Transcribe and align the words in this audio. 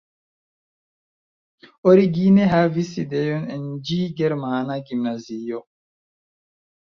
Origine 1.91 2.47
havis 2.53 2.89
sidejon 2.95 3.45
en 3.57 3.67
ĝi 3.89 3.99
germana 4.21 4.79
gimnazio. 4.89 5.61